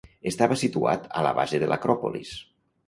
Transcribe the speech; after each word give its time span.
Estava 0.29 0.57
situat 0.61 1.05
a 1.21 1.27
la 1.29 1.37
base 1.41 1.61
de 1.65 1.71
l'Acròpolis. 1.75 2.35